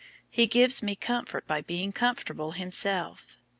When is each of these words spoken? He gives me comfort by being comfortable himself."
He 0.31 0.47
gives 0.47 0.81
me 0.81 0.95
comfort 0.95 1.45
by 1.45 1.61
being 1.61 1.91
comfortable 1.91 2.53
himself." 2.53 3.37